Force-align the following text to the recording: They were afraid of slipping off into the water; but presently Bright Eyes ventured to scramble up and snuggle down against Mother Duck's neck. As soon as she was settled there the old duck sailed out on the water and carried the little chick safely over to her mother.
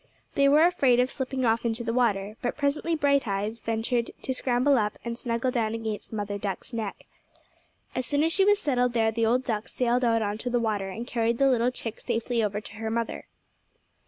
They 0.33 0.49
were 0.49 0.63
afraid 0.65 0.99
of 0.99 1.11
slipping 1.11 1.45
off 1.45 1.63
into 1.63 1.83
the 1.83 1.93
water; 1.93 2.35
but 2.41 2.57
presently 2.57 2.95
Bright 2.95 3.27
Eyes 3.27 3.61
ventured 3.61 4.09
to 4.23 4.33
scramble 4.33 4.75
up 4.75 4.97
and 5.05 5.15
snuggle 5.15 5.51
down 5.51 5.75
against 5.75 6.11
Mother 6.11 6.39
Duck's 6.39 6.73
neck. 6.73 7.05
As 7.93 8.07
soon 8.07 8.23
as 8.23 8.33
she 8.33 8.43
was 8.43 8.57
settled 8.57 8.93
there 8.93 9.11
the 9.11 9.27
old 9.27 9.43
duck 9.43 9.67
sailed 9.67 10.03
out 10.03 10.23
on 10.23 10.37
the 10.39 10.59
water 10.59 10.89
and 10.89 11.05
carried 11.05 11.37
the 11.37 11.51
little 11.51 11.69
chick 11.69 11.99
safely 11.99 12.41
over 12.43 12.59
to 12.59 12.73
her 12.77 12.89
mother. 12.89 13.27